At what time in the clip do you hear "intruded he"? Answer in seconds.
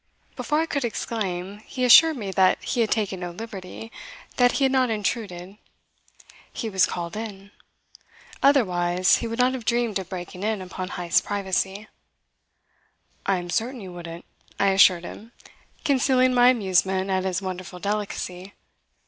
4.89-6.71